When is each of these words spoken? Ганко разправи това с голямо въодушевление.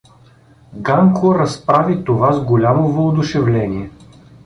Ганко 0.75 1.35
разправи 1.39 2.03
това 2.03 2.33
с 2.33 2.45
голямо 2.45 2.89
въодушевление. 2.89 3.89